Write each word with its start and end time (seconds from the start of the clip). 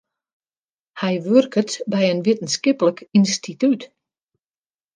Hy 0.99 1.13
wurket 1.25 1.71
by 1.91 2.03
in 2.11 2.23
wittenskiplik 2.25 2.97
ynstitút. 3.17 3.81